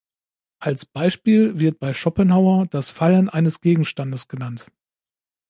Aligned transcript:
Als 0.57 0.83
Beispiel 0.87 1.59
wird 1.59 1.77
bei 1.77 1.93
Schopenhauer 1.93 2.65
das 2.65 2.89
Fallen 2.89 3.29
eines 3.29 3.61
Gegenstandes 3.61 4.27
genannt. 4.27 4.65